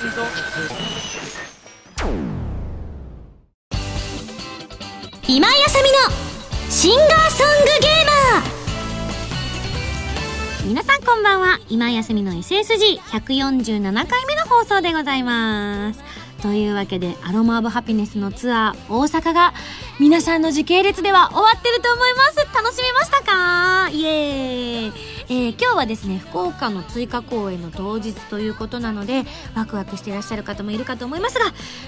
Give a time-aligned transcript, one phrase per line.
[0.00, 0.08] 今
[5.46, 5.98] 井あさみの
[6.70, 10.68] シンガーソングゲーマー。
[10.68, 11.58] 皆さんこんばんは。
[11.68, 16.00] 今井あさみの SSG147 回目の放送でございます。
[16.40, 19.52] というわけでアロマオブハピネスのツアー大阪が
[19.98, 22.38] 皆さんの時系列では終わってると思います。
[22.54, 23.90] 楽しみましたか？
[23.90, 24.92] イエーイ、
[25.32, 29.22] えー、今日はですね福岡の追加公演の当日ということなので
[29.54, 31.44] ワクワクしていらっしゃる方もいるかと思いますが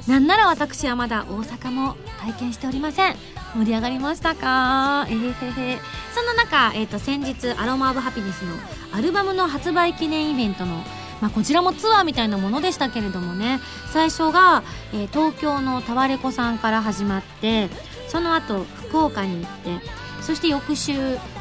[0.07, 3.17] なんなら私はまだ大阪も体験しておりません。
[3.57, 5.07] 盛り上がりましたか？
[5.09, 5.79] えー、へへ。
[6.15, 8.55] そんな中、えーと、先日アロマオブハピネスの
[8.97, 10.77] アルバムの発売記念イベントの
[11.21, 13.61] まあ、こちらもツアーみたいなものでしたけれどもね
[13.93, 17.69] 最初が、えー、東京のタワレコさんから始まって
[18.09, 19.87] その後福岡に行って
[20.21, 20.93] そして翌週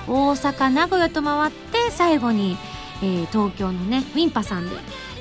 [0.07, 2.57] 大阪名古屋と回って最後に、
[3.01, 4.75] えー、東京のねウィンパさんで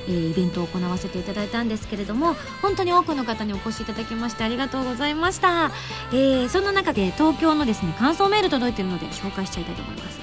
[0.07, 5.71] えー、イベントを行わせていただいたんですけれども本当に多くの方にお越しいただきましてありがとうございました、
[6.11, 10.19] えー、そんな中で東京のですね感想メール届いてるので紹介しちゃいたいと思います。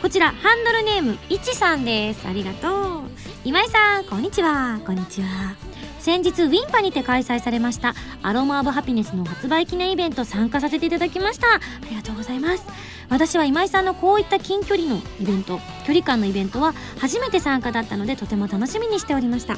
[0.00, 2.26] こちらハンドルネームいちさんです。
[2.26, 3.02] ありがとう。
[3.44, 4.80] 今井さんこんにちは。
[4.84, 5.71] こんにちは。
[6.02, 11.46] 先日ウィンパにて開催されましたアロマオブハピネスの発売記念イベント参加させていただきました。
[11.54, 12.64] ありがとうございます。
[13.08, 19.56] 私は今井さんのこういった近距離のイベント距離感のイベントは初めて参加だったのでとても楽しみにしておりました。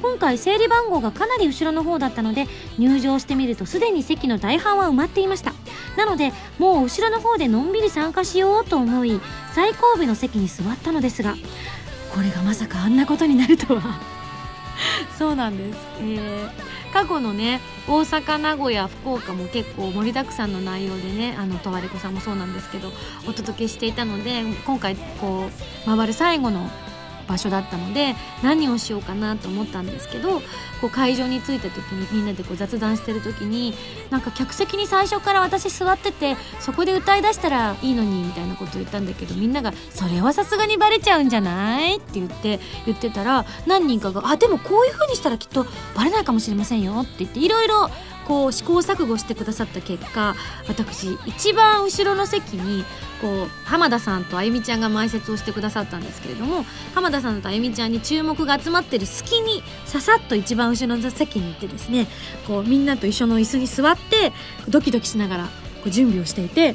[0.00, 2.46] 今回整理番号がかなり後ろの方だったので
[2.78, 5.52] 入場してみるとすでに席の大半は埋まっていました。
[5.98, 9.20] なのでもう後ろの方でのんびり参加しようと思い
[9.52, 11.34] 最後尾の席に座ったのですが
[12.14, 14.21] これがまさかあんなことになるとは。
[15.18, 22.92] そうなんです、えー、過去のね大阪名古屋福岡も結構盛りだくさんの内容でねあのとわれこさんもそうなんですけど
[23.28, 25.48] お届けしていたので今回こ
[25.86, 26.70] う回る最後の
[27.32, 30.40] 場所だったので何をしようかなと思ったんですけど
[30.80, 33.74] こう会場に着いた時にみんなでこう雑談してる時に
[34.10, 45.66] なんか客席に最初から私座っててそこで歌いだしたらいいのにみたいなことを言ったんだけどみんなが「それはさすがにバレちゃうんじゃない?」って言って言ってたら何人かが「あでもこういう風にしたらきっと
[45.96, 47.90] バレないかもしれませんよ」って言っていろいろ
[48.26, 50.34] こう試行錯誤してくださった結果
[50.68, 52.84] 私一番後ろの席に
[53.20, 62.06] こう浜田さんとあゆみちゃんが前説をしてくださったんですけれども浜田さんとあゆみちゃんに注目が集まってる隙にささっと一番後ろの席に行ってですね
[62.46, 64.32] こうみんなと一緒の椅子に座って
[64.68, 65.50] ドキドキしながらこ
[65.86, 66.74] う準備をしていて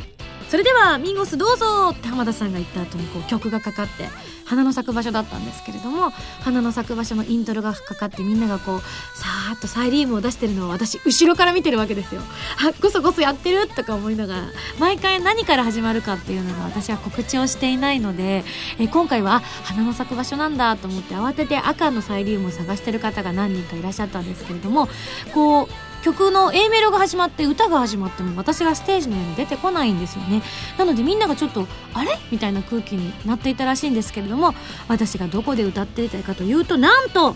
[0.49, 4.07] それではミンゴスどうぞって浜田さんが言った後にこう曲がかかって
[4.45, 12.21] 花の咲く場所だったんですけれども花の咲く場所のイントロがかかってみんながこうさーっとサイリウムを出してるのを私後ろから見てるわけですよ。
[12.65, 14.41] あこそこそやってるとか思いながら
[14.79, 18.45] 毎回何から始まるかっていうのが私は告知をしていないので
[18.79, 24.87] え今回は花の咲く場所なんだと思って慌てて赤のサイリウムを探してる方が何人かいらっしゃったんですけれども
[25.33, 25.67] こう
[26.07, 30.41] 曲の A メロが始まって歌が始まっても私がステージの上に出てこないんですよね。
[30.77, 34.53] なのでみんながちょっとあれみたいな空気になっていたらしいんですけれども
[34.87, 37.35] 私がどこで歌っていたかというとなんと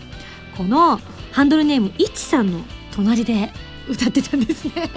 [0.55, 1.01] この
[1.33, 2.61] ハンドルネームいちさんの
[2.95, 3.51] 隣で
[3.89, 4.89] 歌ってたんですね。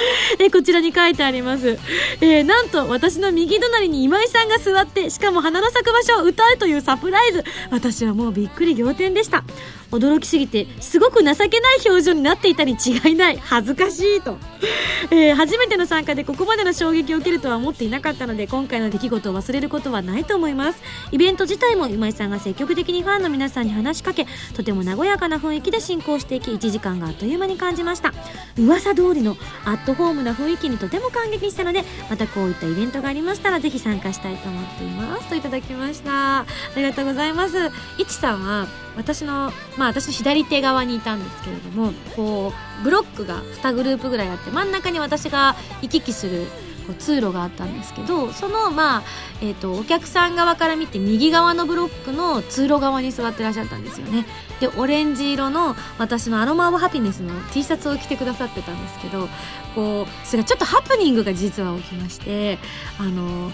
[0.38, 1.78] えこちらに書いてあります、
[2.20, 7.44] えー、なんと私の右隣に今井さんが座ってしかも花の咲く場所を歌うというサプライズ。
[7.70, 9.44] 私はもうびっくり仰天でした。
[9.90, 13.38] 驚きすぎてすごく情けない表情になっていたに違いない。
[13.38, 14.38] 恥ずかしいと、
[15.10, 20.82] えー、初めての参加でここまでの衝撃を受けるとは思っていなかったので今回の出来事を忘れることはないと思います。
[21.12, 28.12] イベント自体も今井さんが積極的にファンの皆さんに話しかけとても和やかな雰囲気で進行していき1時間があっという間に感じました。
[28.58, 35.28] 噂通りのアットホームな雰囲気にとても感激したのでまたこういったイベントがありましたらぜひ参加したいと思っています。
[35.28, 36.40] といただきました。
[36.40, 37.70] ありがとうございます。
[37.98, 38.66] いちさんは
[38.96, 46.46] 私のまあ私の左手側にいたんですけれどもこうブロックが2グループぐらいあって真ん中に私が行き来する
[46.86, 49.02] こう通路があったんですけどそのまあ、
[49.42, 54.24] えーと、お客さん側から見て右側のブロックの通路側に座ってらっしゃったんですよね
[54.60, 59.28] でオレンジ色の私のアロマ・オブ・ハピネスの T シャツを着てくださってたんですけど
[59.74, 62.58] こうそれちょっとハプニングが実は起きまして
[62.98, 63.50] あの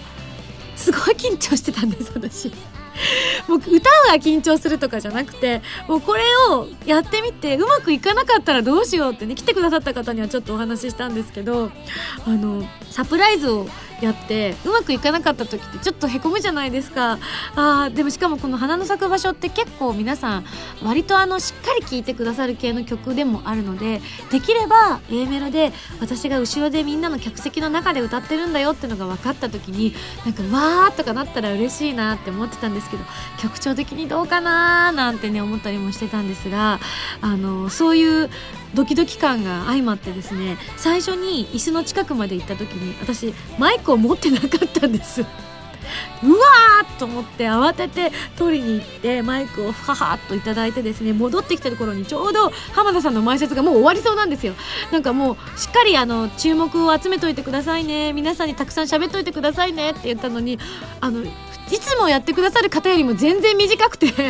[0.75, 2.51] すごい緊張してたんです私。
[3.47, 11.71] もう歌が緊張するとかじゃなくてもうこれをやってみてうまくいかなかったらどうしようってね来てくださった方にはちょっとお話ししたんですけど
[12.25, 13.67] あのサプライズを
[14.01, 17.19] やってうまくいかなかった時ってちょっとへこむじゃないですか。
[17.55, 20.45] あでもしかもこの花の咲く場所って結構皆さん
[20.83, 24.01] 割とあのしっかり聴いてくださる系の曲でもあるので
[24.31, 29.93] できれば A メロで私が後ろでみんなの客席の中で歌ってるんだよってのが分かった時に
[30.25, 33.03] なんかわーとかなったら嬉しいなって思ってたんですけど
[33.39, 36.79] 曲調的にどうかななんてね思ったりもしてたんですが
[37.21, 38.29] あのそういう
[38.73, 45.25] ドキドキ感が相まってですね最初に椅子の近くまで行った時に私マイクを持ってなかったんです。
[46.23, 54.53] うわーと思って慌てて取りに行ってマイクをははっといただいてですね戻ってきたところにちょうど浜田さんの前説がもう終わりそうなんですよ。
[54.91, 58.13] なんかもうしっかりあの注目を集めといてくださいね。
[58.13, 60.57] 皆さんにたくさん喋っといてくださいねって言ったのに
[61.01, 61.23] あの
[61.73, 64.25] いつもやってくださる方よりも全然短くて ちょっ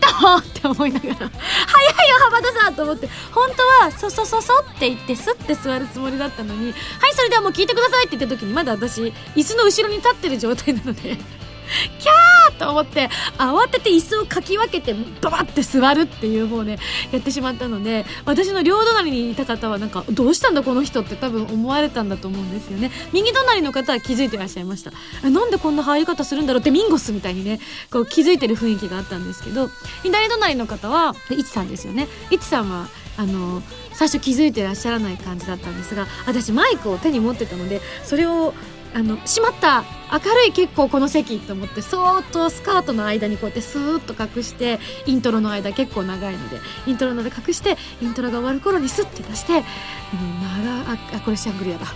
[0.00, 3.08] とって思いながら早いよ浜田さんと思って。
[3.32, 6.74] 本当はそそそそって言ってすって座るつもりだったのにはい
[7.14, 9.00] それではもう聞いてくださいって言った時にまだ私
[9.34, 13.08] 椅子の後ろに立ってる状態なので キャーと思って
[13.38, 16.78] 慌てて椅子をかき分けてババって座るっていうもうね
[17.12, 22.90] やってしまったので私の両隣にいた方はなんかどうしたんだこの人って多分思われたんだと思うんですよね。
[23.12, 24.92] 右隣の方は気づいてらっしゃいました。
[25.28, 27.60] なんでこんな入り方するんだろうってミンゴスみたいにね
[27.92, 29.68] こう気づいてる雰囲気があったんですけど
[30.02, 32.08] 左隣の方はいちさんですよね。
[32.30, 33.62] いちさんはあの
[33.92, 38.54] 最初気づいてらっしゃらない感じだったんですが私マイクを手に持ってたのでそれを
[38.94, 49.62] あのしまった明るい結構この席と思ってそーっとスカートの間にこうやってスーッと隠してイントロの間結構長いのでイントロの間隠してイントロが終わる頃にスッて出して
[50.56, 51.86] 「長ああこれシャングリアだ」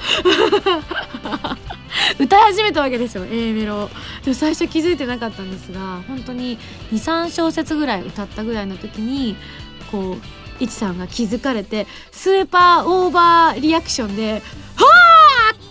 [2.18, 3.88] 歌い始めたわけですよ A メロ。
[4.24, 6.58] でも最初気づいてなかったんですが本当に
[6.92, 9.36] 23小節ぐらい歌ったぐらいの時に
[9.90, 10.16] こ
[10.60, 14.42] ういちさんが気づかれてスーパーオーバーリアクションで「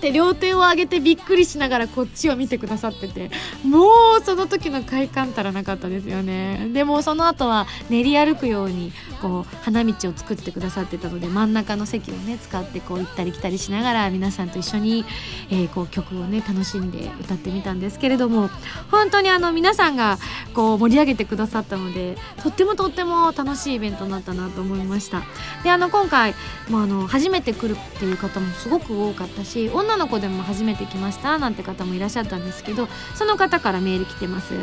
[0.01, 3.30] って両手を上げてびっくりしながらこっちを見てくださってて
[3.63, 6.69] もうその時の快感たらなかったですよね。
[6.74, 15.06] でもその後は練り歩くようにこう花道を作ってくださってたので真ん中の席をね使ってこう行ったり来たりしながら皆さんと一緒に、
[15.51, 18.50] えー、こう曲をね楽しんで歌ってみたんですけれども
[18.89, 20.18] 本当にあの皆さんが
[20.56, 25.21] こう盛り上げてくださったのでとってもとっても楽しいイベントになったなと思いました。
[25.63, 26.33] であの今回、
[26.69, 34.58] まあ、あの初めて来るっていう方もすごく多かったし女女の子でも初めて来ましたなんて方もいらっしゃったんですけどその方からメール来てます、え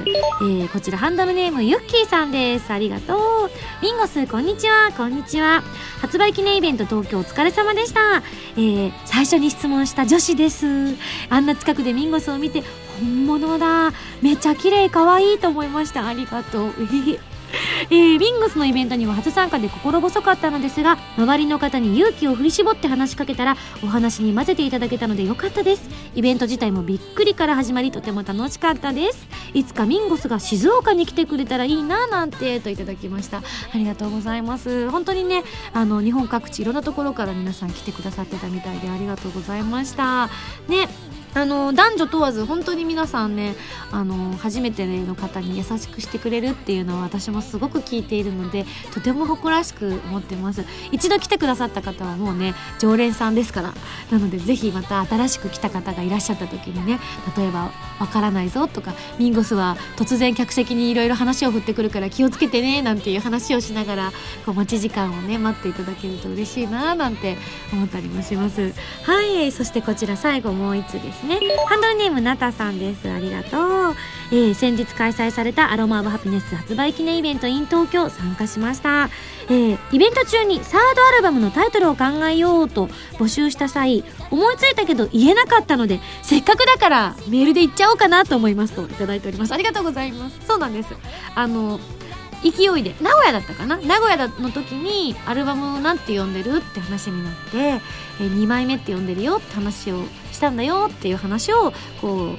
[0.45, 2.73] ー、こちらハンドルネームユッキーさんです。
[2.73, 3.51] ありがとう。
[3.83, 4.91] ミンゴスこんにちは。
[4.97, 5.63] こんにちは。
[6.01, 8.23] 発売記念イベント東京お疲れ様でした、
[8.57, 10.67] えー、最初に質問した女子です。
[11.29, 12.63] あんな近くでミンゴスを見て
[13.01, 13.93] 本物だ。
[14.23, 16.07] めっちゃ綺麗可愛いと思いました。
[16.07, 16.73] ありがとう。
[17.15, 25.89] えー、ウィングスのイベントには初参加で心細かったのですが周りの方に勇気を振り絞って話しかけたらお話に混ぜていただけたのでよかったです。
[26.15, 29.27] イベント自体もびっくりから始まりとても楽しかったです。
[29.55, 33.39] いつかミンゴスが静岡に来てくれたらいいななんてといただきました。
[33.39, 33.43] あ
[33.79, 34.91] りがとうございます。
[34.91, 40.29] 本当にねあの日本各地いろんなところから皆さん来てくださってたみたいでありがとうございました。
[40.69, 40.89] ね
[41.35, 43.55] あの男女問わず本当に皆さんね
[43.93, 50.65] あの初めての方に優しくしてくれるっていうのは私もすごく聞いているのでとても誇らしく思ってます。
[50.93, 53.75] 一度来てくださった方はもうね常連さんですから。
[54.11, 56.99] なのでぜひまた新しく来た方がいらっしゃった時にね
[57.37, 57.71] 例えば
[58.01, 64.13] 「わからないぞ」とか「ミンゴスは突然客席にいろいろ話を振ってくるから気をつけてね」なんていう話をしながら
[64.47, 67.37] こう待ち時間をね待っていただけると嬉しいななんて
[67.73, 68.73] 思ったりもします。
[69.05, 71.18] はいそしてこちら最後もう一つです。
[71.26, 71.56] ねね。
[71.67, 73.11] ハンドルネームなたさんです。
[73.11, 73.97] ありがとう、
[74.31, 79.11] えー、先日開催されたアロマ・オブ・ハピネス発売記念イベント in 東京参加しました。
[79.49, 89.52] えー、イベント中にサードアルバムのタイトルを考えようと募集した際思いついたけど言えなかったのでせっかくだからメールで言っちゃおうかなと思いますといただいております。
[89.52, 90.38] ありがとうございます。
[90.47, 90.95] そうなんです。
[91.35, 91.81] あの
[92.42, 93.76] 勢いで名古屋だったかな？
[93.78, 102.38] 名古屋の時にアルバムを何て呼んでるって話になって、えー、2枚目って呼んでるよって話をしたんだよっていう話をこう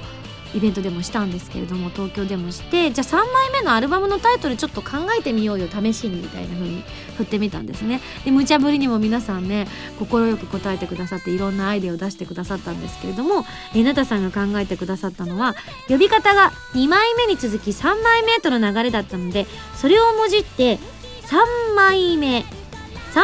[0.54, 6.82] イベントでもしたんですけれども東京でもしてじゃあ3枚目のアルバムのタイトルちょっと考えてみようよ試しにみたいな風に
[7.16, 8.00] 振ってみたんですね。
[8.24, 15.54] で無茶ぶりにも皆さんね快く答えてくださっていろんなアイデアを出してくださったんですけれどもえなたさんが考えてくださったのは
[15.88, 20.78] 呼び方が2枚目に続き3枚目との流れだったのでそれをもじって
[21.26, 23.20] 3枚目3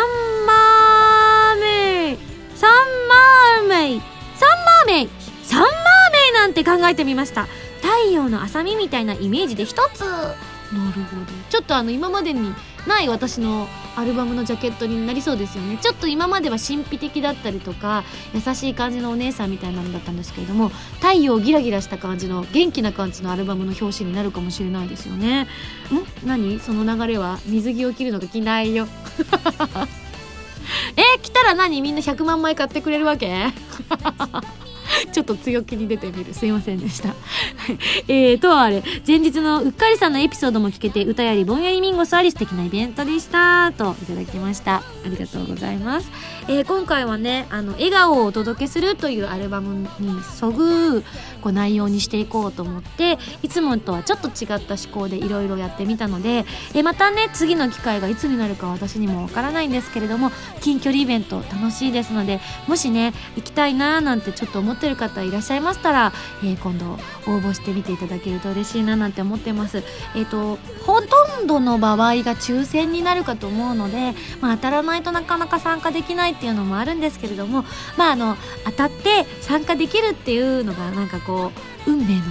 [0.47, 2.66] 枚目3
[3.09, 3.25] 枚目
[6.61, 7.47] イなんて考えてみました。
[7.83, 10.01] 太陽の浅見みたいなイメージで一つ。
[10.01, 11.27] なるほど。
[11.49, 12.55] ちょっとあの今までに
[12.87, 15.79] ない私のアルバムのジャケットになりそうですよね。
[15.81, 20.71] ちょっと今までは神秘的だったりとか優しい感じのお姉さんみたいなのだったんですけれども
[21.01, 25.43] 太陽ギラギラした感じの元気な感じのアルバムの表紙になるかもしれないですよね。
[25.43, 25.49] ん？
[26.25, 26.59] 何？
[26.61, 28.89] その流れは水着を着るのが着ないよ。
[30.97, 31.81] え来たら何？
[31.81, 33.53] みんな100万枚買ってくれるわけ？
[35.12, 36.35] ちょっと強気に出てみる。
[36.35, 37.15] すいませんでした。
[38.09, 38.83] えー、とはあれ。
[39.07, 43.73] 前日のうっかりさんのエピソードも聞けて歌やりぼんやりミンゴスあり素敵なイベントでした。
[43.73, 44.76] といただきました。
[44.76, 46.11] ありがとうございます。
[46.49, 51.03] えー、今回はねあの笑顔をお届けするというアルバムにそぐ
[51.41, 66.12] こう内容にしていこうと思っていつもとはちょっと違った思考でいろいろやってみたので、えー、またね次の機会がいつになるか私にもわからないんですけれども近距離イベント楽しいですのでもしね行きたいなーなんてちょっと思ってる方いらっしゃいましたら、
[66.43, 66.93] えー、今度
[67.31, 69.83] 応募してみていただけると嬉しいななんて思ってます。
[70.14, 77.64] えっ、ー、とほとんどの場合が抽選になるかと思うので、まあ、当たらないとなかなか参加できないっていうのもあるんですけれども
[77.97, 81.52] まああの当たって参加できるっていうのがなんかこ
[81.87, 82.23] う運命の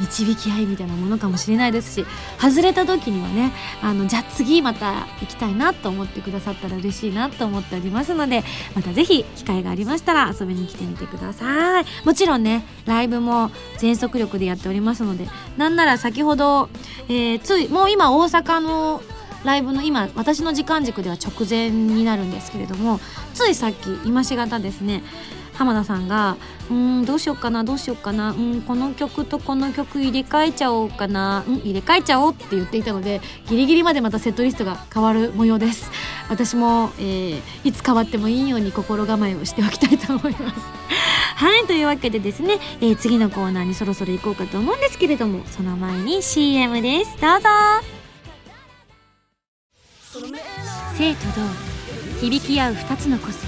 [0.00, 2.06] 導き合いみたいなものかもしれないですし
[2.38, 8.42] 外れた時にはねあのじゃあ次また行きたいなと思ってくださったら嬉しいなと思っておりますので
[8.74, 11.84] またぜひ機会がありましたら遊びに来てみてください。
[12.04, 16.68] もちろんねライブも全速力でやっておりますのでなんなら先ほど、
[17.08, 19.02] えー、ついもう今大阪の
[19.44, 22.98] ライブの今私の時間軸では直前になるんですけれども
[23.34, 25.02] ついさっき今しがたですね
[25.54, 26.36] 浜田さんが
[26.70, 35.90] 「うんどうしようかなどうしようかなうんこの曲とこの曲入れ替えちゃおうかなうん入れ替えちゃおう」って言っていたのでギリギリまでまたセットリストが変わる模様です。
[36.28, 40.60] 私も、えー、いつ変わってもいいように心構えをしておきたいと思います。
[41.36, 47.20] はいというわけでですね、えー、次のコーナーにそろそろ行こうかと思うんですけれどもその前に CM です。
[47.20, 47.48] どうぞ。
[50.96, 51.26] 静と
[52.20, 53.38] 同響き合う2つの個性。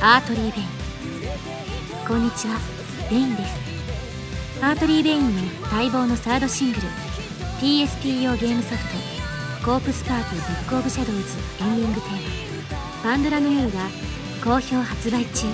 [0.00, 0.83] Artery Vein。
[2.06, 2.58] こんにちは。
[3.10, 3.54] Veinです。
[4.62, 5.42] Artery Veinの
[5.72, 6.82] 待望のサードシングル
[7.60, 8.84] PSP 用ゲームソフ
[9.62, 11.22] トコープスパーティーブックオブシャドウズ
[11.62, 12.12] エンディングテー
[13.02, 13.10] マ。
[13.10, 13.88] パンドラの夜が
[14.44, 15.46] 好評発売中。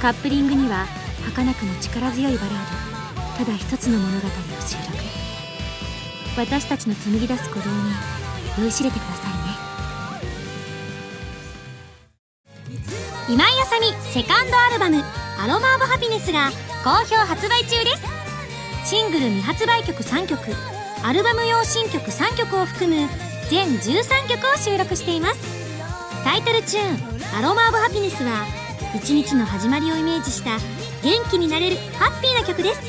[0.00, 0.86] カップリングには
[1.26, 3.44] 儚くも力強いバラード。
[3.44, 4.30] ただ一つの物語を
[4.66, 4.96] 収録。
[6.38, 7.76] 私たちの紡ぎ出す鼓動に
[8.60, 9.32] 酔いしれてください
[12.78, 12.94] ね。
[13.28, 15.04] 今井あさみセカンドアルバム
[15.44, 16.50] 「アロマ・オブ・ハピネス」が
[16.84, 17.94] 好評発売中で
[18.82, 18.88] す。
[18.88, 20.40] シングル未発売曲3曲
[21.02, 23.10] アルバム用新曲3曲を含む
[23.50, 25.40] 全13曲を収録しています。
[26.24, 26.98] タイトルチューン
[27.38, 28.46] 「アロマ・オブ・ハピネス」は
[28.94, 30.52] 一日の始まりをイメージした
[31.02, 32.80] 元気になれるハッピーな曲です。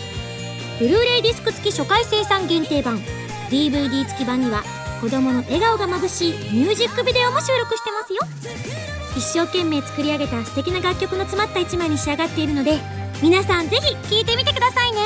[0.79, 3.03] ブルーレイディスク付き初回生産限定版
[3.50, 4.63] DVD 付き版には
[5.01, 8.19] 子供の笑顔がまぶしいミュージックビデオも収録してますよ。
[9.15, 12.79] 一生懸命作り上げた素敵な楽曲の詰まった一枚に仕上がっているので
[13.21, 14.99] 皆さんぜひ聴いてみてくださいね。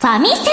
[0.00, 0.50] ファミセ、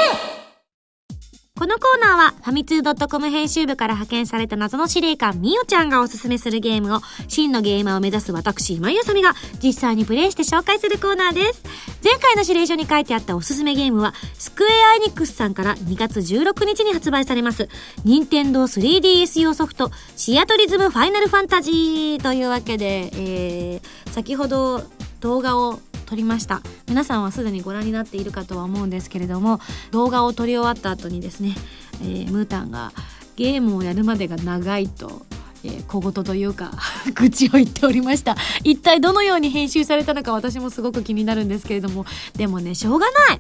[2.42, 11.64] ファミツー .com 編集部から派遣された謎の司令官、みおちゃんがおすすめするゲームを、真のゲーマーを目指す私、今井あさみが、実際にプレイして紹介するコーナーです。
[12.04, 17.70] 前回の指令書に書いてあったおすすめゲームは、スクエア・エニックスさんから2月16日に発売されます、
[18.04, 24.84] 任天堂 3DS 用ソフト、シアトリズムファイナルファンタジーというわけで、えー、先ほど
[25.20, 25.80] 動画を
[26.12, 31.56] 撮りました皆さんはすでにご覧になっているかとは思うんですけれども動画を撮り終わった後にですね、
[32.02, 32.92] えー、ムータンが
[33.36, 35.26] ゲームをやるまでが長いと
[35.64, 36.72] えー、小言というか
[37.14, 38.36] 愚痴を言っておりました。
[38.64, 42.06] 一体どのように編集されたのか私もすごく気になるんですけれども
[42.36, 43.40] でもねしょうがない。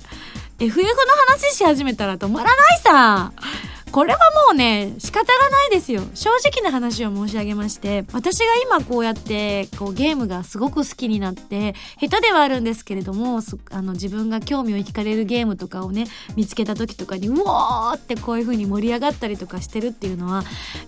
[0.59, 0.93] FF の
[1.27, 3.33] 話し始めたら止まらないさ。
[3.91, 6.01] これはもうね仕方がないですよ。
[6.13, 16.05] 正直な話を申し上げまして私が今こうやってこうゲームがすごく好きになって下手ではあるんですけれどもあの自分が興味を惹かれるゲームとかをね
[16.37, 20.43] 見つけた時とかにうおーってこういう風に盛り上がったりとかしてるっていうのは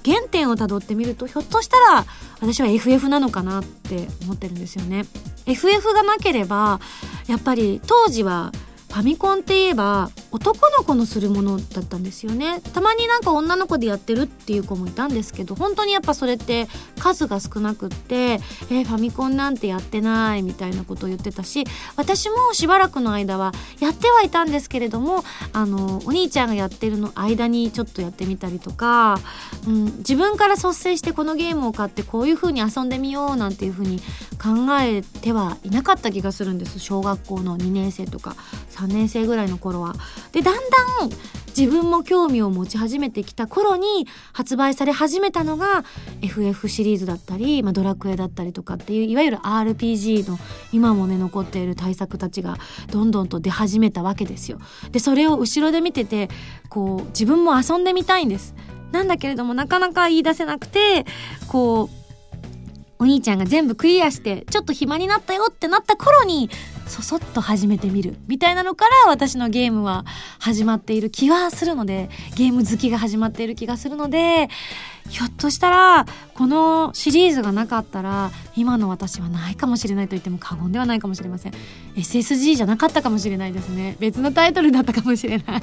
[0.06, 2.06] 原点をたどってみるとひょっとしたら
[2.40, 5.06] 私は FF なのかなって思ってるんですよね。
[5.46, 6.80] FF がなければ
[7.28, 8.54] やっぱり当時は
[8.94, 12.62] ファミコンって言えば男の子のするものだったんですよね。
[12.74, 16.68] たまになんか女の子でやってるっていう子もいたんですけど本当にやっぱそれって
[17.00, 21.64] 数が少なくってえー、ファミコンなんてやってないみたいなことを言ってたし
[21.96, 25.24] 私もしばらくの間はやってはいたんですけれども
[25.54, 29.20] あのお兄ちゃんがやってるの間にちょっとやってみたりとか、
[29.68, 34.00] うん、自分から率先してこのゲームを買ってこういう風に遊んでみようなんていう風に
[34.42, 36.80] 考えてはいなかった気がするんです。
[36.80, 38.36] 小学校の2年生とか。
[38.74, 39.96] 3年生ぐらいの頃は。
[40.32, 41.10] でだんだん
[41.58, 45.86] 自分も興味を持ち始めてきた頃に発売され始めたのが
[46.22, 50.40] FF シリーズだったり、まあ、ドラクエだったりとかっていういわゆる RPG の
[50.72, 52.58] 今もね残っている対策たちが
[52.92, 54.60] どんどんと出始めたわけですよ。
[54.92, 56.30] でそれを後ろで見てて
[56.70, 58.56] こう自分も遊んでみたいんです。
[58.92, 61.06] なんだけれどもなかなか言い出せなくて
[61.48, 62.04] こう
[63.00, 66.50] お兄ちゃんが全部クリアしてちょっと暇になったよってなった頃に
[66.88, 70.06] そそっと始めてみるみたいなのから私のゲームは
[70.40, 74.50] 始まっている気はするのでゲーム好きが始まっている気がするので
[75.10, 81.54] ひょっとしたらこのシリーズがなかったら今の私はないかもしれないと言っても過言ではないかもしれません。
[81.96, 83.98] SSG じゃなかったかもしれないですね。
[84.00, 85.62] 別のタイトルだったかもしれない。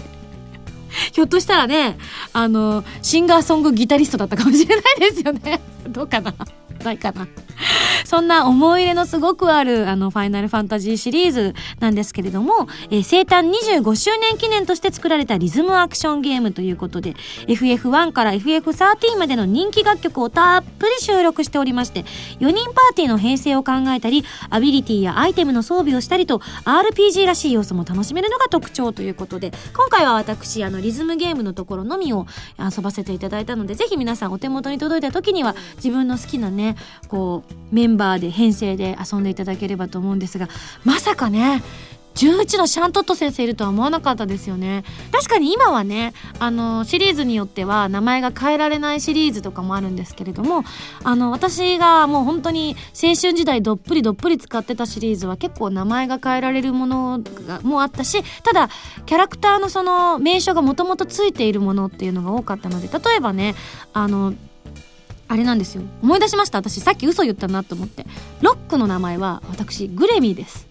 [1.12, 1.98] ひょっとしたらね
[2.32, 5.60] あのシンガーソングギタリストだったかもしれないですよね。
[5.88, 6.34] どうかな。
[6.80, 7.26] ないかな。
[8.04, 17.14] そんな思い入れのすごくあるあのファイナルファンタジーシリーズなんですけれども、えー、生誕25周年記念として作られたリズムアクションゲームということで
[17.46, 22.04] FF1 から FF13 までの人気楽曲をたっぷり収録しておりまして
[22.40, 32.26] 4人パーティーの編成を考えたりアビリティやアイテムの装備をしたりと RPG らしい要素も楽しめるのが特徴ということで今回は私あのリズムゲームのところのみを
[32.58, 36.69] 遊ばせていただいたのでぜひ皆さんお手元に届いた時には自分の好きなね
[37.08, 40.48] こうメンバーで編成で遊んでいただければと思うんですが
[40.84, 41.62] まさかね
[42.14, 44.84] 11のシャントット先生いるとは思わなかったですよね。
[45.12, 50.64] 確かに今はねあのシリーズによっては名前が変えられないシリーズとかもあるんですけれども
[51.04, 58.68] あの私がもう本当に青春時代どっぷりどっぷり使ってたシリーズは結構名前が変えられるものがもあったしただ
[59.06, 63.54] キャラクターのその名称がもともとついているものっていうのが多かったので例えばね
[63.92, 64.34] あの
[65.30, 65.82] あれなんですよ。
[66.02, 66.58] 思い出しました？
[66.58, 68.04] 私さっき嘘言ったなと思って。
[68.40, 70.66] ロックの名前は私グレミーです。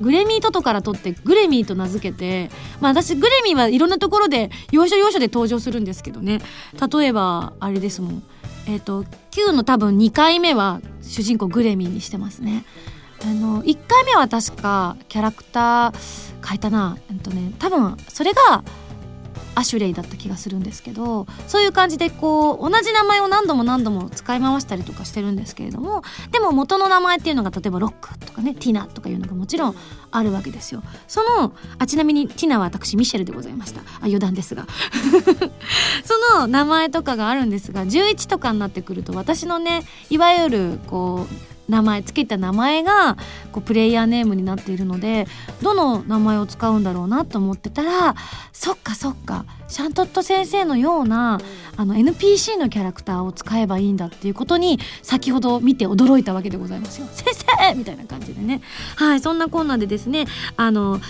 [0.00, 2.48] グレミートトから取ってグレミーと名付けて
[2.80, 6.40] まあ私グレミーはいろんなところで要所要所で登場するんですけどね。
[6.92, 8.22] 例えばあれですもん。
[8.68, 12.64] えっ、ー、と Q の多分2回目は主人公グレミーにしてますね。
[13.24, 16.96] あの1回目は確かキャラクター変えたな。
[17.10, 18.62] えっとね多分それが
[19.58, 29.76] アシュレイだった気がするんですけどそういう感じでこう同じ名前を何度も何度も使い回したりとかしてるんですけれどもでも元の名前っていうのが例えばロックとかねティナとかいうのがもちろん
[30.10, 30.82] あるわけですよ。
[31.06, 33.80] そのあちなみにティナは私ミシェルでございました。
[33.80, 34.66] あ余談ですが。
[36.04, 43.16] その名前とかがあるんですが11とかになってくると私のねいわゆるこう名前つけた名前が
[43.52, 45.26] こうプレイヤーネームになっているので
[45.62, 48.14] どの名前を使うんだろうなと思ってたら
[48.52, 51.40] そっかそっかシャントット先生のような
[51.76, 57.06] あの NPC のキャラクターを使えばいいんだっていうことに先ほど見て驚いたわけでございますよ。
[57.12, 58.62] 先生みたいな感じでね。
[58.96, 60.24] はいそんなこんなでですね
[60.56, 61.00] あの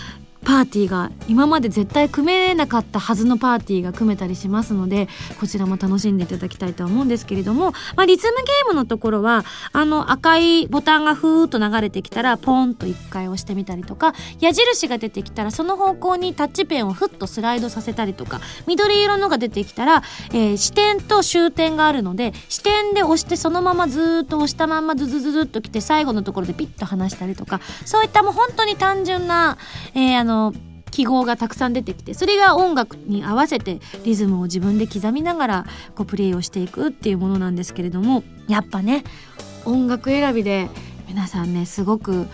[0.43, 5.07] パーティーが今まで絶対組めなかったはずのパーティーが組めたりしますので
[5.39, 29.57] こちらも楽しんでいただきたいと思うんですけれども、まあ、リズムゲームのところはあの赤いボタンがふーっと流れてきたらポンと1回押してみたりとか矢印が出てきたらその方向にタッチペンをふっとスライドさせたりとか緑色のが出てきたら、えー、視点と終点があるので視点で押してそのままずっと押したまんまズズズズっときて最後のところでピッと離したりとかそういったもう本当に単純な、
[29.93, 30.53] えー、あのの
[30.91, 35.65] 記号がたくさん出てきてそれが音楽に合わせてリズムを自分で刻みながら
[35.95, 39.03] こうプレイをしていくっていうものなんですけれどもやっぱね
[39.65, 40.69] 音楽選びで
[41.07, 42.27] 皆さんねすごく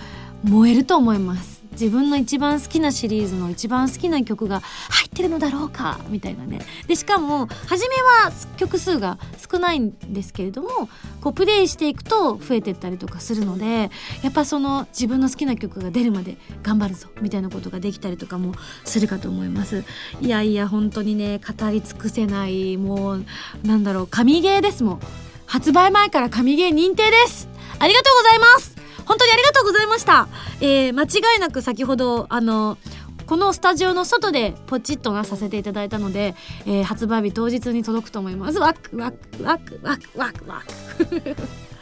[0.44, 1.55] 燃えると思います。
[1.76, 6.60] 自分の一番好きなシリーズの一番好きな曲が入ってるのだろうかみたいなね。
[6.88, 9.18] でしかも初めは曲数が
[9.52, 10.90] 少ないんですけれども
[11.22, 13.92] こうプレイしていくと増えてったりとかするので
[14.24, 19.84] やっぱその自分の好きな曲が出るまで頑張るぞみたいなことができたりとかもするかと思います。
[20.22, 23.26] いやいや本当にね語り尽くせないもう
[23.64, 25.00] なんだろう神ゲーですもん。
[25.46, 27.48] 発売前から神ゲー認定です。
[27.78, 28.75] ありがとうございます。
[29.06, 30.28] 本当にありがとうございました。
[30.62, 32.78] えー、間違いなく先ほど、あの、
[33.26, 38.60] このスタジオの外でポチッとなさせていただいたので、えー、発売日当日に届くと思います。
[38.60, 41.36] ワクワクワクワクワクワク。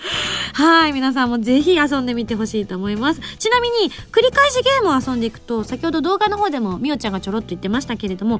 [0.53, 0.93] はい。
[0.93, 3.21] 皆さんもぜひ遊んでみてほしいと思います。
[3.39, 8.39] ちなみに、繰り返しゲームを遊んでいくと、先ほど動画の方でもみおちゃんがちょろっと言ってましたけれども、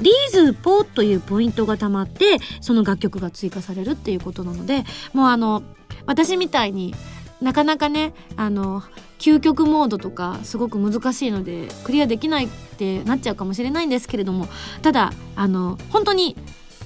[0.00, 5.62] リーズポーというポイントが溜まって、その楽曲が追加されるっていうことなので、もうあの、
[6.06, 6.94] 私みたいに、
[7.44, 8.82] なかなかねあの
[9.18, 14.48] 究極モードとかすごく難しいのでクリアできないってなっちゃうかもしれないんですけれども
[14.82, 16.36] ただあの本当に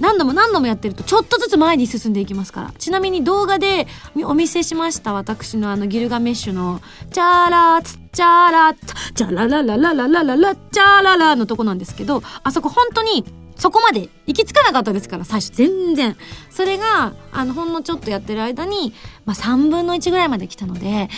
[0.01, 2.73] 何度も何度もやってるとちょっとずつ前に進んでいきますから。
[2.79, 3.87] ちなみに動画で
[4.25, 6.81] お見せしました私のあのギルガメッシュの
[7.13, 8.77] 「チャーラーツチャーラー
[9.15, 13.25] チャララララララララチャララ」のとこなんですけどあそこ本当に
[13.59, 16.17] そこまで行き着かなかったですから最初全然。
[16.51, 18.95] それがあのほんのちょっとやってる間に、
[19.25, 21.09] まあ、3分の1ぐらいまで来たので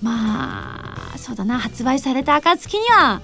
[0.00, 1.58] まあそうだな。
[1.58, 3.20] 発売された暁には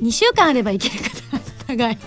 [0.00, 1.40] 2週間あればいけるかな。
[1.74, 1.98] 長い。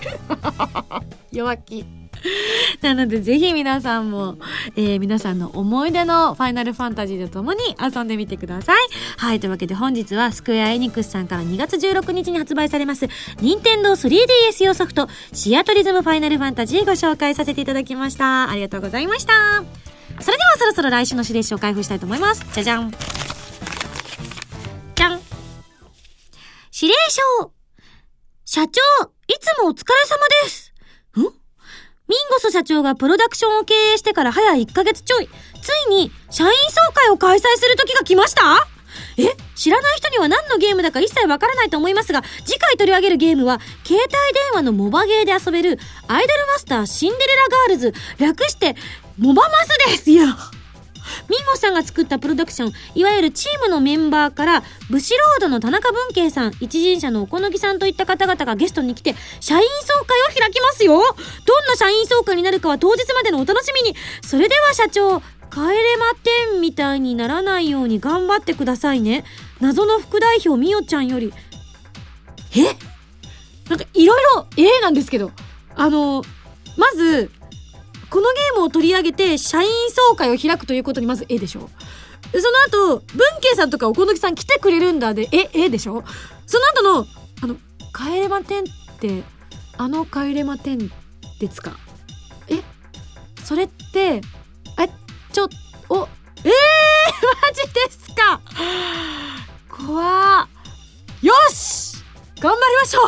[1.32, 1.95] 弱気。
[2.82, 4.38] なのでぜひ皆さんも、
[4.76, 8.78] えー、皆さんの思い出のファイナルファンタジーとともに遊んでみてください。
[9.16, 13.08] はい、というわけで本日はスクエアエニックスさんから2月16日に発売されます、
[13.40, 18.50] 任天堂 3DS 用ソフト、シアトリズムファイナルファンタジーご紹介させていただきました。
[18.50, 19.64] ありがとうございました。
[20.20, 22.44] それではそろそろ来週の指令書を開封したいと思います。
[22.52, 22.90] じゃじゃん。
[22.90, 25.20] じゃん。
[26.74, 27.52] 指令書
[28.44, 28.80] 社長、
[29.28, 30.65] いつもお疲れ様です。
[32.08, 35.28] ミンゴス社長がプロダクションを経営してから早1ヶ月ちょい、
[35.60, 38.68] ついに社員総会を開催する時が来ました？
[39.18, 39.34] え？
[39.56, 48.76] 知らない人には何のゲームだか一切わからないと思いますが、次回取り上げるゲームは、携帯電話のモバゲーで遊べる、アイドルマスターシンデレラガールズ、略して、
[49.18, 50.26] モバマスですよ。
[51.28, 69.24] ミンゴさんが作ったプロダクション、いわゆるチームのメンバーから、ブシロードの田中文慶さん、一人者のおこのぎさんといった方々がゲストに来て、社員総会を開きますよどんな社員総会になるかは当日までのお楽しみにそれでは社長、帰れまてんみたいにならないように頑張ってくださいね。
[69.60, 71.32] 謎の副代表みよちゃんより。
[72.56, 72.62] え？
[73.68, 75.32] なんかいろいろ、ええなんですけど。
[75.74, 76.22] あの、
[76.76, 77.30] まず、
[78.16, 81.68] このゲームを取り上げて社員総会を開くということにまず絵でしょ。
[82.32, 86.02] でその後文慶さんとかおこのきさん来てくれるんだでええでしょ。
[86.46, 87.06] その後の
[87.42, 87.56] あの
[87.94, 88.64] 帰れま店っ
[89.00, 89.22] て
[89.76, 91.76] あの帰れま店ですか。
[92.48, 92.62] え
[93.44, 94.22] それってえ
[95.30, 95.50] ちょ
[95.90, 96.08] お
[96.42, 96.48] えー、マ
[97.52, 98.40] ジですか。
[99.68, 100.48] 怖
[101.20, 102.02] よし！
[102.40, 103.00] 頑張りましょ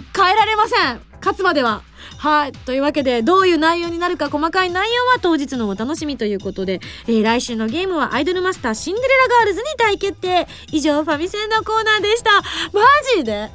[0.00, 0.04] う。
[0.12, 1.00] 変えられません。
[1.20, 1.84] 勝つまでは。
[2.24, 2.52] はい。
[2.52, 10.46] というわけで、どういう内容になるか細かい内容は当日のお楽しみということで、えー、来週のゲームはアイドルマスターシンデレラガールズに大決定。
[10.72, 12.30] 以上、ファミセンのコーナーでした。
[12.72, 12.80] マ
[13.14, 13.50] ジで？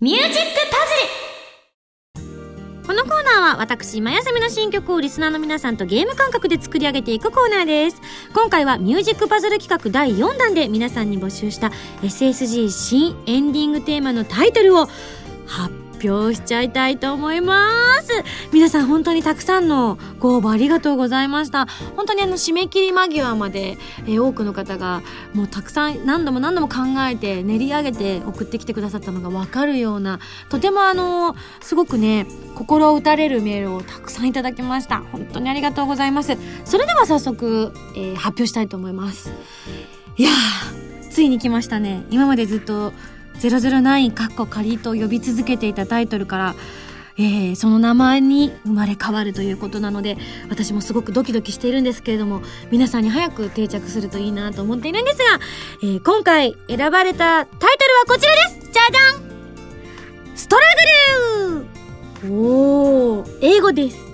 [0.00, 0.40] ミュージックパズ
[1.18, 1.21] ル
[3.42, 8.00] は私、今休みの新曲をリスナーの皆さんとゲーム感覚で作り上げていくコーナーです。
[8.32, 14.86] 今回はミュージックパズル企画第4弾で皆さんに募集した SSG 新エンディングテーマのタイトルを
[15.46, 17.70] 発表しちゃいたいと思いま
[18.02, 18.08] す。
[18.52, 21.66] 皆さん本当にたくさんのご応募ありがとうございました。
[21.96, 25.02] 本当にあの締め切り間際まで、えー、多くの方が
[25.34, 26.76] もうたくさん何度も何度も考
[27.08, 35.00] えて練り上げて送ってきてくださったのが分かるようなとてもあのすごくね心を打たれるメールをたくさんいただきました。
[35.12, 36.36] 本当にありがとうございます。
[36.64, 39.32] それでは早速、えー、発表したいと思います。
[40.16, 40.30] いや
[41.10, 42.04] ついに来ましたね。
[42.10, 42.92] 今までずっと
[43.40, 46.54] 009カッコ仮と呼び続けていたタイトルから、
[47.16, 50.16] えー、その名前に生まれ変わるということなので
[50.48, 55.24] 私もすごくドキドキしているんですけれども皆さんに早く定着するといいなと思っているんですが、
[55.82, 58.72] えー、今回選ばれたタイトルはこちらです。
[58.72, 60.36] じゃじゃん。
[60.36, 60.62] ストラ
[62.22, 62.32] グル。
[62.34, 64.12] おー英語です。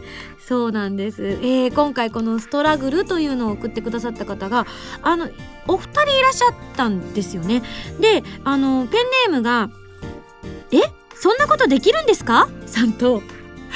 [0.49, 4.67] そうなんです、えー、今回このストラグルというのを送ってくださった方が
[5.03, 5.29] あの
[5.69, 7.63] お二人いらっしゃったんですよね。
[8.01, 9.71] であのペンネームが
[10.73, 10.81] 「え
[11.15, 13.23] そんなことできるんですか?」さんと。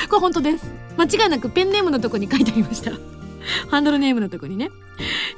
[0.09, 0.64] これ本当です。
[0.96, 2.92] 間違いなくペンネームのとこに書いてありました。
[3.68, 4.70] ハンドルネームのとこにね。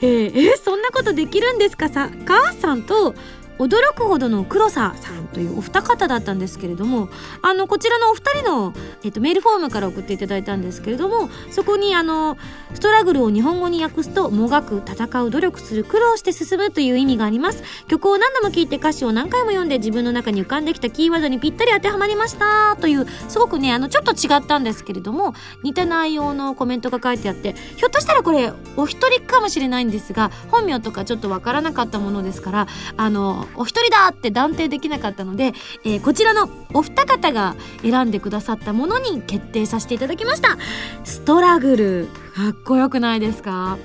[0.00, 3.14] えー、えそんなことできるんですかさ母さんと
[3.58, 7.08] 驚くほどの黒沢さんというお二方だったんですけれども
[7.42, 12.36] あのこちらのお二人の、えっと、メールフォームから送っていただいたんですけれどもそこにあの
[12.74, 17.62] ストラグルを日本語に訳すともがく戦う努力する苦労して進むという意味があります。
[17.88, 35.52] 曲を何度も聴いて歌詞を何回も読んで自分の中に浮かんできたキーワードにぴったり当てはまりましたというすごくねあのちょっと違ったんですけれども似た内容のコメントが書いてあってひょっとしたらこれお一人かもしれないんですが本名とかちょっとわからなかったものですからあのお一人だって断定できなかったので、
[35.84, 40.58] えー、こちらのお二方が選んでくださったものに決定させていただきました。
[41.04, 42.08] ストラグル。
[42.34, 43.78] かっこよくないですか？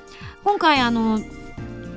[0.44, 1.20] 今回あの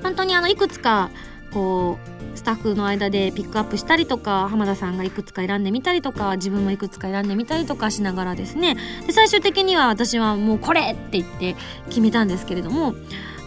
[0.03, 1.11] 本当にあのいくつか
[1.53, 1.98] こ
[2.35, 8.77] うスタッフの間でピックアップしたりとか浜田さんがいくつか選んでみたりとか自分もいくつか選んでみたりとかしながらですね。
[9.07, 11.57] で最終的には私はもうこれって言って
[11.88, 12.94] 決めたんですけれども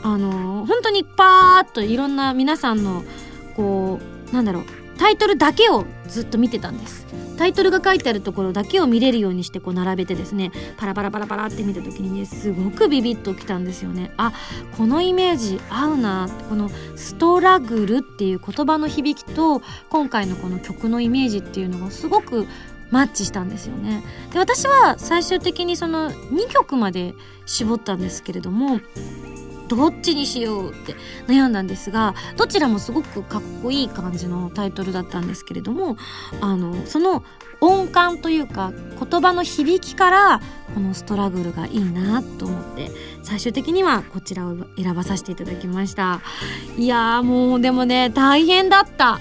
[0.03, 3.03] あの本当にパーッといろんな皆さんの
[3.55, 3.99] こ
[4.31, 4.63] うなんだろう
[4.97, 7.05] タイトルだけをずっと見てたんです。
[7.37, 14.11] タイトルが書いてあるところだけを見れるようにしてこう並べてですねパラパラパラパラって見た時にねすごくビビッときたんですよね。
[14.15, 14.31] あ
[14.77, 22.47] このイメージ合うなこのストラグルっていう言葉の響きと今回のこの曲のイメージっていうのがすごく
[22.89, 24.03] マッチしたんですよね。
[24.31, 27.15] で私は最終的にその2曲まで
[27.45, 28.79] 絞ったんですけれども
[29.67, 30.95] どっちにしようって
[31.27, 35.97] 悩んだんですがどちらもすごくかっこいい感じのタイトルだったんですけれども
[36.41, 37.23] あのその
[37.61, 40.41] 音感というか言葉の響きから
[40.73, 42.91] このストラグルがいいなと思って
[43.23, 46.21] 最終的にはこちらを選ばさせていただきました。
[46.77, 49.19] いやもうでもね大変だった。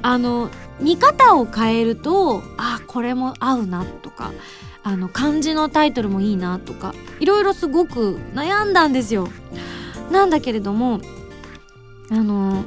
[0.00, 0.48] あの
[0.80, 4.32] 見方を変えるとあこれも合うなとか
[4.88, 9.28] あの漢字のタイトルもいいなとかいろいろすごく悩んだんですよ。
[10.10, 11.00] なんだけれども
[12.10, 12.64] あの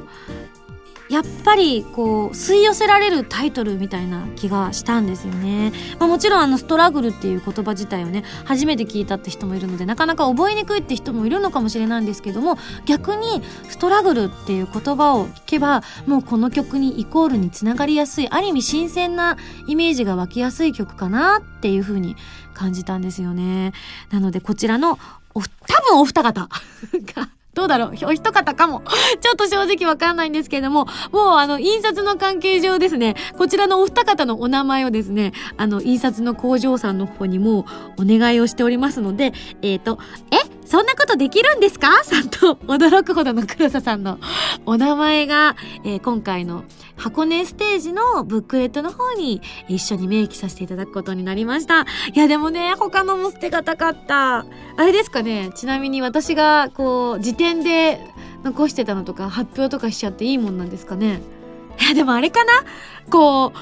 [1.12, 22.16] やっぱりこう吸い寄せられるタイトルみたいな気がしたんですよね、まあ、もちろんあのストラグルっていう言葉自体をね初めて聞いたって人もいるのでなかなか覚えにくいって人もいるのかもしれないんですけども逆にストラグルっていう言葉を聞けばもうこの曲にイコールにつながりやすいある意味新鮮なイメージが湧きやすい曲かなっていう風に
[22.54, 23.72] 感じたんですよね。
[24.10, 24.98] なのでこちらの
[25.34, 25.46] お多
[25.90, 26.48] 分お二方
[27.14, 27.92] がどうだろう？
[28.06, 28.82] お一方かも。
[29.20, 37.66] ちょっと正直わかんないんですけれども、もうあの、印刷の関係上ですね、こちらのお二方のお名前をですね、あの、印刷の工場さんの方にも
[37.98, 39.98] お願いをしておりますので、えっ、ー、と、
[40.30, 40.61] え？
[40.72, 42.02] そんなことできるんですか？
[42.02, 44.18] さんと驚くほどの黒田さんの。
[44.64, 45.54] お名前が、
[45.84, 46.64] えー、今回の
[46.96, 51.82] 箱根ステージのブックレットの方に一緒に明記させていただくことになりました。
[51.82, 54.38] いやでもね、他のも捨てがたかった。
[54.38, 54.46] あ
[54.78, 55.50] れですかね？
[55.54, 58.00] ちなみに私がこう、時点で
[58.42, 61.20] 残してたのとか発表とかしちゃっていいもんなんですかね？
[61.82, 62.52] いやでもあれかな？
[63.10, 63.52] こ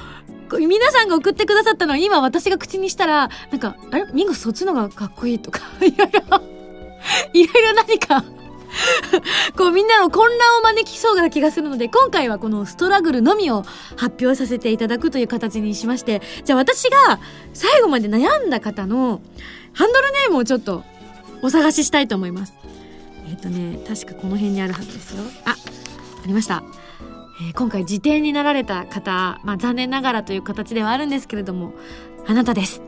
[0.49, 4.05] う、皆さんが送ってくださったのは今私が口にしたら、なんか、あれ？
[4.13, 6.50] ミンゴそっちの方がかっこいいとか、 いろいろ
[7.33, 8.23] いろいろ何か
[9.57, 13.63] こうみんなの混乱を招きそうな気がするので、今回はこのストラグルのみを
[13.95, 17.19] 発表させていただくという形にしまして、じゃあ私が
[17.53, 19.21] 最後まで悩んだ方の
[19.73, 20.83] ハンドルネームをちょっと
[21.41, 22.53] お探ししたいと思います。
[23.27, 25.23] えっ、ー、とね、確かこの辺にあるはずですよ。
[25.45, 26.63] あ、ありました。
[27.49, 31.73] え、今回辞典になられた方、まあ残念ながらという形ではあるんですけれども、
[32.27, 32.81] あなたです。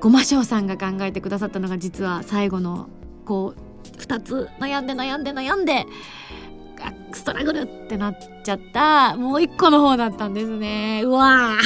[0.00, 2.88] ごましょうさんが考えてくださったのが実は最後の
[3.24, 5.86] こう2つ悩んで悩んで悩んで
[7.14, 9.16] ストラグルってなっちゃった。
[9.16, 11.02] もう一個の方だったんですね。
[11.04, 11.56] うわ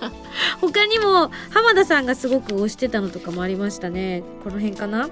[0.60, 4.22] 他にも浜田さんがすごく推してたのとかもありましたね。
[4.42, 5.08] この辺かな。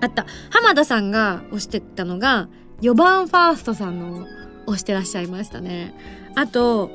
[0.00, 0.26] あった。
[0.50, 2.48] 浜田さんが推してたのが
[2.80, 4.26] 4番ファーストさんの
[4.66, 5.94] 推してらっしゃいましたね。
[6.34, 6.90] あと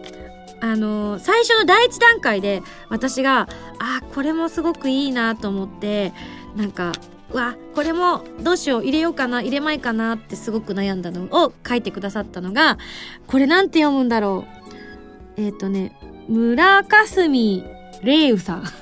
[0.61, 3.47] あの最初の第一段階で私が
[3.79, 6.13] あこれもすごくいいなと思って
[6.55, 6.93] なんか
[7.33, 12.77] わこれもどうしよう入れようかな入れまいかなってすごく悩んだのを書いてくださったのが
[13.27, 14.45] これなんて読むんだろ
[15.37, 15.41] う。
[15.41, 17.63] えっ、ー、とね村霞
[18.03, 18.63] レイウさん。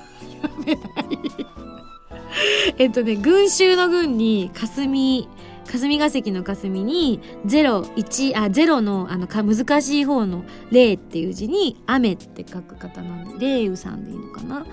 [2.77, 5.27] えっとね群衆の群に霞
[5.71, 14.65] 霞が関の霞に01あ0のあのか難しい方の「霊」っていう字に「雨」って書く方なんで霊雨さんでいいのかな？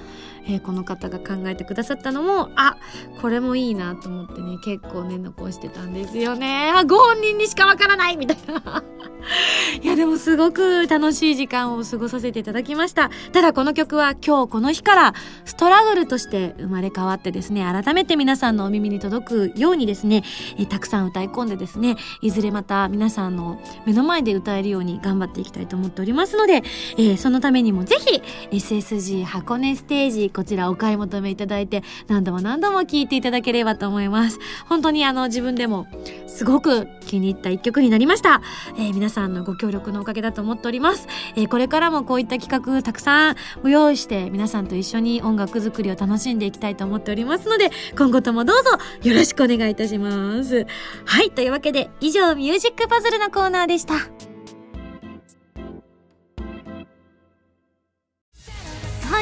[0.50, 2.78] えー、この方が考えてくださったのもあ
[3.20, 6.72] これもいいなと思ってね結構ね残してたんですよね。
[6.74, 8.16] あご本人にしかわからない！
[8.16, 8.82] みたいな。
[9.82, 13.10] いやでもすごく楽しい時間を過ごさせていただきました。
[13.32, 20.22] ただこの曲は今日この日からストラグルとして生まれ変わってですね改めて皆さんのお耳に届くようにですね、
[20.58, 26.62] え、たくくさん歌い込んでですねいずれまた皆さんの目の前で歌えるように頑張っていきたいと思っておりますので、
[26.96, 34.38] えー、そのためにもぜひ SSG 箱根ステージこちらお買い求めいただいて、何度も何度も聴いていただければと思います。
[34.66, 35.86] 本当にあの自分でも
[36.26, 38.40] すごく気に入った一曲になりました。
[38.76, 41.06] えー、皆さんのご協力のおかげだと思っております。
[41.36, 48.70] えー、これからもこういった企画たくさんご用意して皆さんと一緒に音楽作りを楽しんでいきたいと思っておりますので、今後ともどうぞ
[49.02, 50.66] よろしくお願いいたします。
[51.04, 53.94] はい、というわけで以上ミュージックパズルのコーナーでした。
[53.94, 54.00] は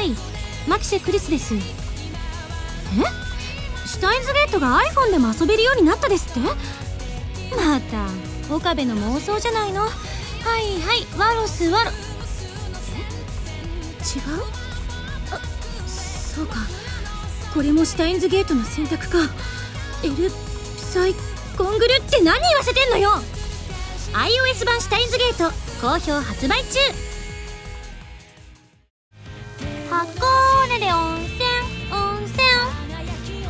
[0.01, 0.15] い。
[0.67, 1.55] マキシェクリスです。
[1.55, 1.59] え？
[3.85, 6.39] シュタインズゲートが iPhone でも遊べるようになったですって？
[6.41, 9.83] また岡部の妄想じゃないの？
[9.83, 9.91] はい
[10.81, 11.91] はいワロスワロ。
[11.91, 11.93] 違う？
[15.31, 15.39] あ
[15.87, 16.55] そうか。
[17.53, 19.19] これもシュタインズゲートの選択か。
[20.03, 20.29] エル
[20.77, 21.15] サイ
[21.57, 23.09] コングルって何言わせてんのよ。
[24.13, 26.77] iOS 版シュタインズゲート好評発売中。
[29.89, 31.45] 箱根で温泉
[31.91, 32.37] 温泉。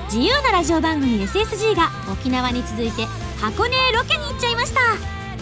[0.05, 3.05] 自由なラジオ番組 SSG が沖縄に続いて
[3.41, 4.79] 箱根へロケに行っちゃいました。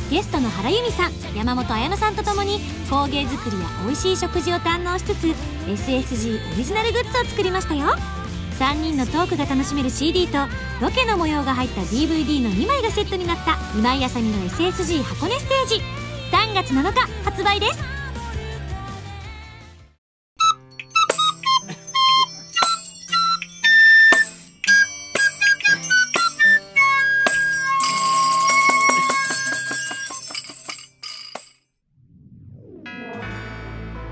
[0.09, 5.27] ゲストの原由美さん山本彩乃さんとともに工芸作りや美味しい食事を堪能しつつ
[5.67, 7.95] SSG オリジナルグッズを作りましたよ。
[8.59, 10.37] 3人のトークが楽しめる CD と
[10.81, 15.81] ロケの模様が入った DVD の2枚がセットになった今井あさみの SSG 箱根ステージ
[16.31, 17.79] 3月7日発売です。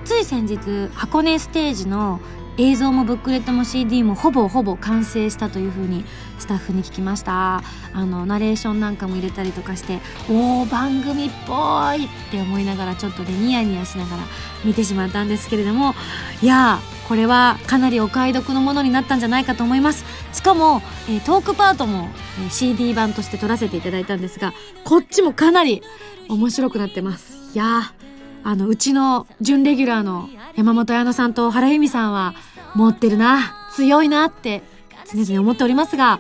[0.04, 2.20] つい先日箱根ステージの
[2.58, 6.06] 映像もブックレットも CD もほぼほぼ完成したというふうに
[6.38, 7.64] スタッフに聞きました。
[7.94, 11.54] あのナレーションなんかも入れたりとかしておお番組っぽ
[11.96, 14.24] いって思いながらちょっとねニヤニヤしながら
[14.64, 15.94] 見てしまったんですけれども
[16.42, 20.06] いやこれはかなりお買い得のものになったんじゃないかと思います。
[20.32, 25.82] しかも、えートークパートも、えー CD 版として撮らせていただいたんですがこっちもかなり
[26.30, 27.34] 面白くなってます。
[27.54, 28.03] いやー
[28.44, 32.34] あの、うちの準レギュラーの山本彩乃さんと原由美さんは、
[32.76, 34.64] 持ってるな、強いなって
[35.12, 36.20] 常々思っておりますが、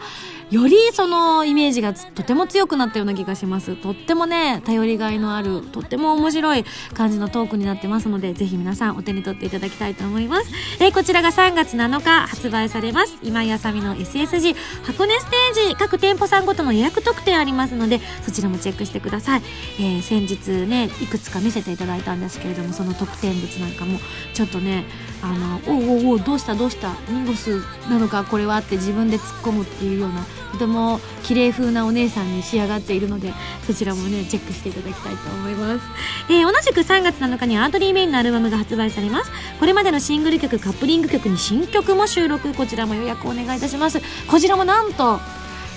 [0.53, 3.75] よりそのイメージがとても強くなったような気がします。
[3.75, 6.63] とってもね、頼りがいのある、とっても面白い
[6.93, 10.51] 感じのトークになってますので、ぜひ皆さんお手に取っていただきたいと思います。
[10.79, 13.17] えーこちらが3月7日発売されます。
[13.23, 19.41] 今井あさみの SSG 箱根ステージ各店舗さんごとの予約特典ありますので、そちらもチェックしてください。
[19.79, 23.97] えー先日ね、いくつか見せていただいたんですけれども、その特典物なんかも、
[24.35, 24.85] ちょっとね、
[25.23, 33.33] あの、おうおうおう、どうしたどうした、ミンゴスなのかこれはって自分で突っ込むっていうような、とても綺麗風なお姉さんに仕上がっているので、
[33.65, 35.85] そちらもね、チェックしていただきたいと思います。
[36.29, 39.31] えー同じく3月7日にアートリーメインのアルバムが発売されます。
[39.59, 43.99] これまでのシングル曲、カップリング曲に新曲も収録、こちらも予約お願いいたします。
[44.27, 45.19] こちらもなんと、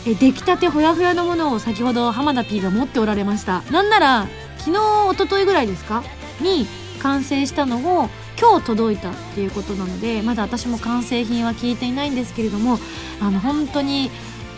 [0.07, 4.79] え出来たてほやほやのものを先ほど浜田 P が持っておられましたなんなら昨日
[5.11, 6.05] 一昨日ぐらいですか？
[6.41, 6.67] に
[7.03, 8.09] 完成したのを
[8.41, 12.79] 今日届いたっていうことなのでまだ私も完成品は聞いていないんですけれども
[13.21, 14.11] あの本当に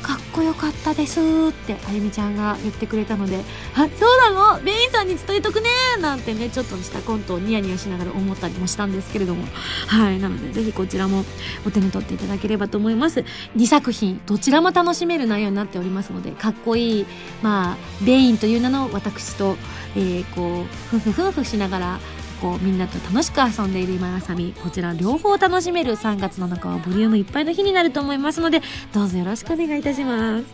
[0.03, 4.63] かっこよかったですってあゆみちゃんが言ってくれたのであそうなの？
[4.63, 5.69] ベインさんに伝えとくね
[6.01, 9.45] なんてねちょっとしたコントをニヤニヤしながら思ったりもしたんですけれども。
[9.87, 11.25] はいなのでぜひこちらも
[11.67, 13.25] お手に取っていただければと思います。
[13.57, 17.07] 2作品どちらも楽しめる内容になっておりますのでかっこいい
[17.43, 19.57] まあベインという名の私と、
[19.97, 22.01] えーこうふんふんふふしながら
[22.41, 28.41] こうみんなと楽しく遊んでいる今あさみこちら両方楽しめる3月7日はボリュームいっぱいの日になると思います。
[28.41, 30.45] のでどうぞよろしくお願いいたします。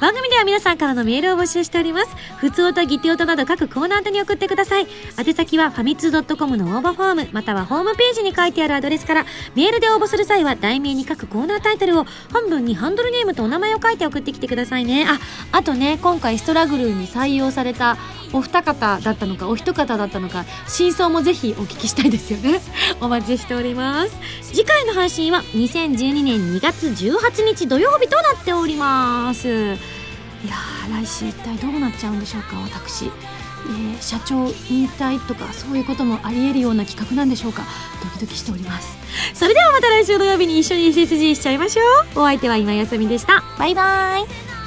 [0.00, 2.08] 番組では皆さんからのメールを募集しております。
[2.36, 4.86] ふつおたぎておたなど各コーナー宛に送ってください。
[5.18, 15.06] 宛先はファミツー .com の応募フォームまたはホームページに書いてあるアドレスからメールで応募する際は題名に書くコーナータイトルを本文にハンドルネームとお名前を書いて送ってきてくださいね。
[15.08, 15.18] あ
[15.52, 17.96] あとね今回ストラグルに採用された
[18.32, 22.60] お二方だったのかお一方だったのか真相もぜひお聞きしたいですよね。
[23.00, 24.12] お待ちしております。
[24.42, 29.48] 次回の配信は2012年2月18日土曜日となっております。
[29.48, 37.62] いやー来週一体どうなっちゃうんでしょうか私、えー社長引退とかそういうこともありえるような企画なんでしょうか
[38.02, 38.96] ドキドキしております。
[39.34, 41.82] それではまた来週土曜日に一緒に SSG しちゃいましょ
[42.16, 42.20] う。
[42.20, 43.42] お相手は今やさみでした。
[43.58, 44.59] バイバイ。